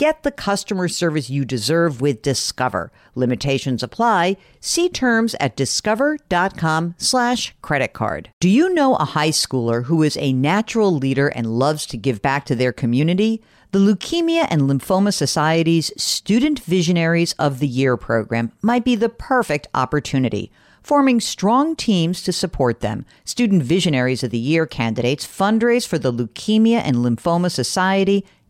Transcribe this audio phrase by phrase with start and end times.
[0.00, 2.90] Get the customer service you deserve with Discover.
[3.14, 4.38] Limitations apply.
[4.58, 8.30] See terms at discover.com slash credit card.
[8.40, 12.22] Do you know a high schooler who is a natural leader and loves to give
[12.22, 13.42] back to their community?
[13.72, 19.68] The Leukemia and Lymphoma Society's Student Visionaries of the Year program might be the perfect
[19.74, 20.50] opportunity
[20.82, 23.04] forming strong teams to support them.
[23.24, 28.24] Student Visionaries of the Year candidates fundraise for the Leukemia and Lymphoma Society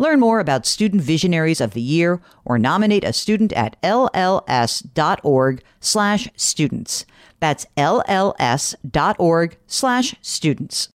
[0.00, 6.28] Learn more about Student Visionaries of the Year or nominate a student at lls.org slash
[6.36, 7.04] students.
[7.38, 10.88] That's lls.org slash students.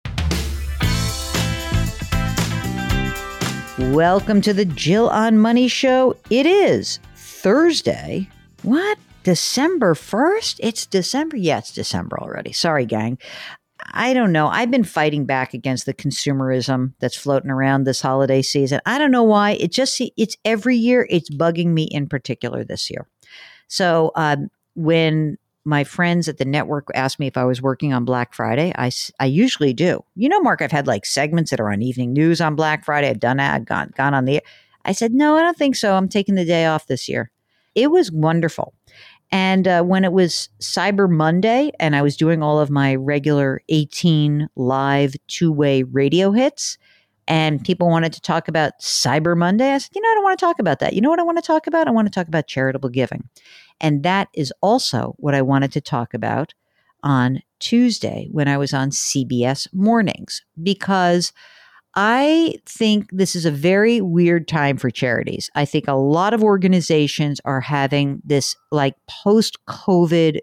[3.76, 6.16] Welcome to the Jill on Money Show.
[6.30, 8.28] It is Thursday.
[8.62, 8.98] What?
[9.24, 10.60] December 1st?
[10.62, 11.36] It's December.
[11.36, 12.52] Yeah, it's December already.
[12.52, 13.18] Sorry, gang.
[13.92, 14.48] I don't know.
[14.48, 18.80] I've been fighting back against the consumerism that's floating around this holiday season.
[18.86, 19.52] I don't know why.
[19.52, 21.06] It just it's every year.
[21.10, 23.06] It's bugging me in particular this year.
[23.68, 28.04] So um, when my friends at the network asked me if I was working on
[28.04, 30.04] Black Friday, I, I usually do.
[30.16, 33.08] You know, Mark, I've had like segments that are on evening news on Black Friday.
[33.08, 33.54] I've done that.
[33.54, 34.42] I've gone gone on the.
[34.84, 35.94] I said no, I don't think so.
[35.94, 37.30] I'm taking the day off this year.
[37.74, 38.74] It was wonderful.
[39.32, 43.62] And uh, when it was Cyber Monday and I was doing all of my regular
[43.70, 46.76] 18 live two way radio hits,
[47.26, 50.38] and people wanted to talk about Cyber Monday, I said, you know, I don't want
[50.38, 50.92] to talk about that.
[50.92, 51.88] You know what I want to talk about?
[51.88, 53.28] I want to talk about charitable giving.
[53.80, 56.52] And that is also what I wanted to talk about
[57.02, 61.32] on Tuesday when I was on CBS Mornings, because
[61.94, 65.50] I think this is a very weird time for charities.
[65.54, 70.40] I think a lot of organizations are having this like post COVID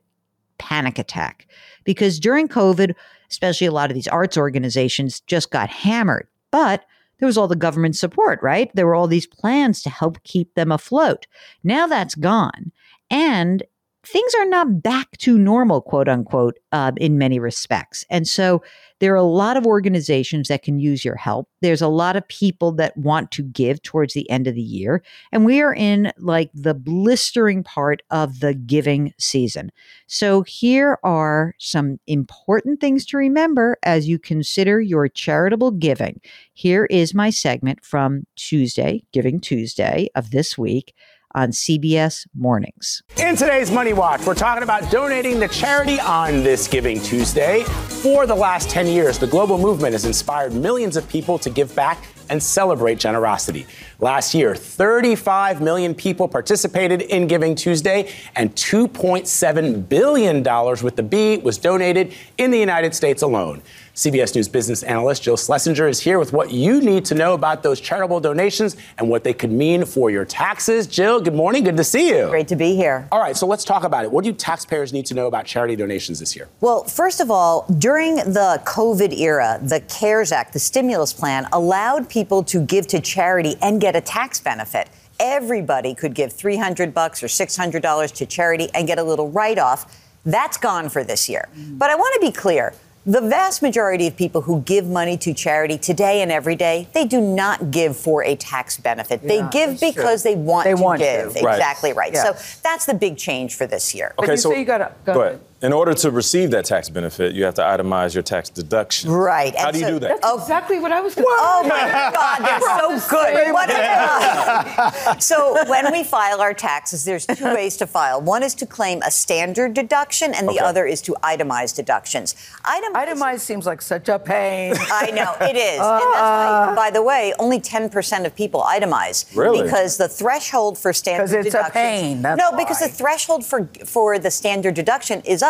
[0.59, 1.47] panic attack
[1.83, 2.93] because during COVID,
[3.31, 6.27] especially a lot of these arts organizations just got hammered.
[6.51, 6.85] But
[7.19, 8.71] there was all the government support, right?
[8.75, 11.27] There were all these plans to help keep them afloat.
[11.63, 12.71] Now that's gone.
[13.09, 13.63] And
[14.05, 18.05] things are not back to normal, quote unquote, uh, in many respects.
[18.09, 18.63] And so
[18.99, 21.49] there are a lot of organizations that can use your help.
[21.61, 25.03] There's a lot of people that want to give towards the end of the year.
[25.31, 29.71] And we are in like the blistering part of the giving season.
[30.07, 36.21] So here are some important things to remember as you consider your charitable giving.
[36.53, 40.93] Here is my segment from Tuesday, Giving Tuesday of this week
[41.35, 43.01] on CBS Mornings.
[43.17, 47.63] In today's Money Watch, we're talking about donating to charity on this Giving Tuesday.
[47.63, 51.75] For the last 10 years, the global movement has inspired millions of people to give
[51.75, 53.65] back and celebrate generosity.
[53.99, 60.43] Last year, 35 million people participated in Giving Tuesday, and $2.7 billion
[60.83, 63.61] with the B was donated in the United States alone.
[63.99, 67.63] CBS News business analyst Jill Schlesinger is here with what you need to know about
[67.63, 70.87] those charitable donations and what they could mean for your taxes.
[70.87, 71.65] Jill, good morning.
[71.65, 72.29] Good to see you.
[72.29, 73.09] Great to be here.
[73.11, 74.11] All right, so let's talk about it.
[74.11, 76.47] What do taxpayers need to know about charity donations this year?
[76.61, 82.07] Well, first of all, during the COVID era, the CARES Act, the stimulus plan, allowed
[82.07, 84.87] people to give to charity and get a tax benefit
[85.21, 90.01] everybody could give 300 bucks or $600 to charity and get a little write-off.
[90.25, 91.49] That's gone for this year.
[91.53, 91.77] Mm-hmm.
[91.77, 92.73] But I want to be clear.
[93.09, 97.05] The vast majority of people who give money to charity today and every day, they
[97.05, 99.21] do not give for a tax benefit.
[99.23, 100.31] Yeah, they give because true.
[100.31, 101.33] they want they to want give.
[101.33, 101.39] To.
[101.39, 102.13] Exactly right.
[102.13, 102.35] Yeah.
[102.35, 104.13] So that's the big change for this year.
[104.19, 107.43] Okay, so you gotta, go, go ahead in order to receive that tax benefit, you
[107.43, 109.11] have to itemize your tax deduction.
[109.11, 109.53] Right.
[109.57, 110.07] How and do you do that?
[110.07, 113.53] That's oh, exactly what I was going to Oh, my God, they're so good.
[113.53, 118.21] What so when we file our taxes, there's two ways to file.
[118.21, 120.59] One is to claim a standard deduction, and the okay.
[120.59, 122.35] other is to itemize deductions.
[122.63, 124.75] Itemize, Itemized seems like such a pain.
[124.77, 125.79] I know, it is.
[125.81, 129.35] Uh, and that's why, by the way, only 10% of people itemize.
[129.35, 129.63] Really?
[129.63, 131.43] Because the threshold for standard deduction.
[131.43, 132.21] Because it's a pain.
[132.21, 132.63] That's no, why.
[132.63, 135.48] because the threshold for, for the standard deduction is up.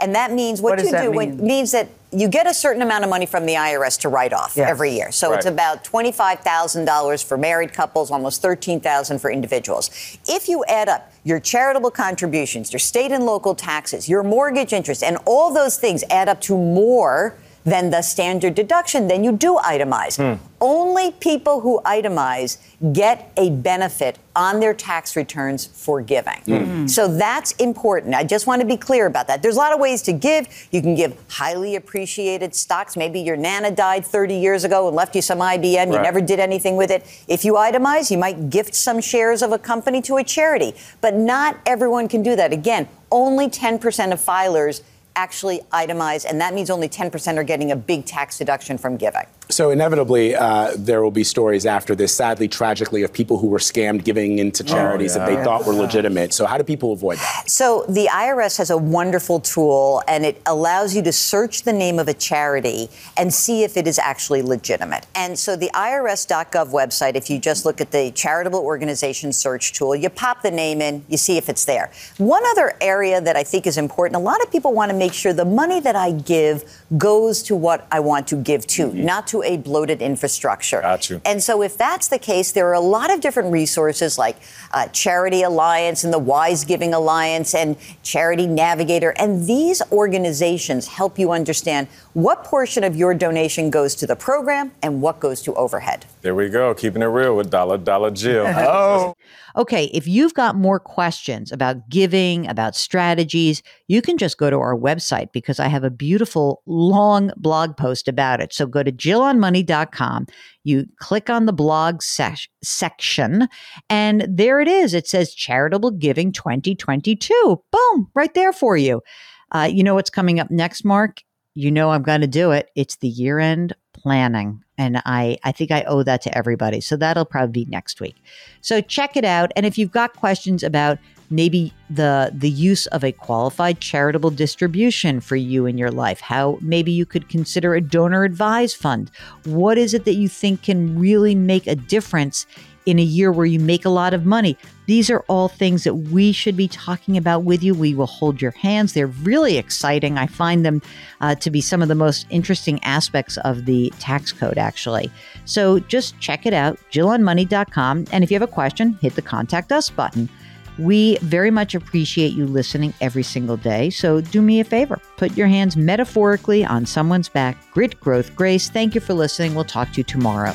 [0.00, 3.04] And that means what, What you do when means that you get a certain amount
[3.04, 4.70] of money from the IRS to write off Yes.
[4.70, 5.12] every year.
[5.12, 9.90] So it's about $25,000 for married couples, almost 13,000 for individuals.
[10.26, 15.02] If you add up your charitable contributions, your state and local taxes, your mortgage interest,
[15.02, 17.34] and all those things add up to more
[17.68, 20.16] than the standard deduction, then you do itemize.
[20.16, 20.42] Hmm.
[20.60, 22.58] Only people who itemize
[22.92, 26.40] get a benefit on their tax returns for giving.
[26.44, 26.64] Hmm.
[26.64, 26.86] Hmm.
[26.86, 28.14] So that's important.
[28.14, 29.42] I just want to be clear about that.
[29.42, 30.48] There's a lot of ways to give.
[30.72, 32.96] You can give highly appreciated stocks.
[32.96, 35.92] Maybe your nana died 30 years ago and left you some IBM.
[35.92, 37.04] You never did anything with it.
[37.28, 40.74] If you itemize, you might gift some shares of a company to a charity.
[41.00, 42.52] But not everyone can do that.
[42.52, 44.82] Again, only 10% of filers
[45.18, 49.26] actually itemize, and that means only 10% are getting a big tax deduction from giving.
[49.58, 53.58] So inevitably, uh, there will be stories after this, sadly, tragically, of people who were
[53.58, 55.42] scammed giving into charities that they yeah.
[55.42, 56.32] thought were legitimate.
[56.32, 57.50] So how do people avoid that?
[57.50, 61.98] So the IRS has a wonderful tool and it allows you to search the name
[61.98, 65.08] of a charity and see if it is actually legitimate.
[65.16, 69.96] And so the IRS.gov website, if you just look at the charitable organization search tool,
[69.96, 71.90] you pop the name in, you see if it's there.
[72.18, 75.14] One other area that I think is important, a lot of people want to make
[75.14, 76.62] sure the money that I give
[76.96, 80.80] goes to what I want to give to, not to a bloated infrastructure.
[80.80, 81.20] Got you.
[81.24, 84.36] And so, if that's the case, there are a lot of different resources like
[84.72, 89.10] uh, Charity Alliance and the Wise Giving Alliance and Charity Navigator.
[89.16, 94.72] And these organizations help you understand what portion of your donation goes to the program
[94.82, 96.04] and what goes to overhead.
[96.22, 98.46] There we go, keeping it real with Dollar Dollar Jill.
[98.68, 99.14] Oh,
[99.56, 104.56] Okay, if you've got more questions about giving, about strategies, you can just go to
[104.56, 108.52] our website because I have a beautiful long blog post about it.
[108.52, 110.26] So go to jillonmoney.com.
[110.64, 113.48] You click on the blog sec- section,
[113.88, 114.94] and there it is.
[114.94, 117.62] It says Charitable Giving 2022.
[117.70, 119.02] Boom, right there for you.
[119.50, 121.22] Uh, you know what's coming up next, Mark?
[121.54, 122.70] You know I'm going to do it.
[122.76, 124.62] It's the year end planning.
[124.78, 126.80] And I, I think I owe that to everybody.
[126.80, 128.16] So that'll probably be next week.
[128.60, 129.50] So check it out.
[129.56, 130.98] And if you've got questions about
[131.30, 136.58] maybe the the use of a qualified charitable distribution for you in your life, how
[136.62, 139.10] maybe you could consider a donor advised fund.
[139.44, 142.46] What is it that you think can really make a difference
[142.88, 144.56] in a year where you make a lot of money?
[144.86, 147.74] These are all things that we should be talking about with you.
[147.74, 148.94] We will hold your hands.
[148.94, 150.16] They're really exciting.
[150.16, 150.80] I find them
[151.20, 155.10] uh, to be some of the most interesting aspects of the tax code, actually.
[155.44, 158.06] So just check it out, jillonmoney.com.
[158.10, 160.30] And if you have a question, hit the contact us button.
[160.78, 163.90] We very much appreciate you listening every single day.
[163.90, 167.58] So do me a favor put your hands metaphorically on someone's back.
[167.72, 168.70] Grit, growth, grace.
[168.70, 169.54] Thank you for listening.
[169.54, 170.54] We'll talk to you tomorrow.